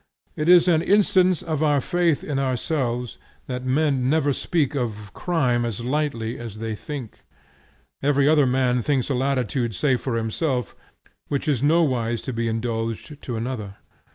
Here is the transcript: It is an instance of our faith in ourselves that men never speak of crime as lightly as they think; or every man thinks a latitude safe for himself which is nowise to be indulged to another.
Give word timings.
It 0.35 0.49
is 0.49 0.67
an 0.67 0.81
instance 0.81 1.43
of 1.43 1.61
our 1.61 1.79
faith 1.79 2.23
in 2.23 2.39
ourselves 2.39 3.19
that 3.45 3.63
men 3.67 4.09
never 4.09 4.33
speak 4.33 4.73
of 4.75 5.13
crime 5.13 5.63
as 5.63 5.81
lightly 5.85 6.39
as 6.39 6.57
they 6.57 6.73
think; 6.73 7.19
or 8.01 8.09
every 8.09 8.45
man 8.47 8.81
thinks 8.81 9.09
a 9.11 9.13
latitude 9.13 9.75
safe 9.75 10.01
for 10.01 10.15
himself 10.17 10.75
which 11.27 11.47
is 11.47 11.61
nowise 11.61 12.19
to 12.23 12.33
be 12.33 12.47
indulged 12.47 13.21
to 13.21 13.35
another. 13.37 13.75